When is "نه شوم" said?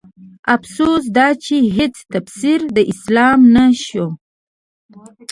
3.55-4.11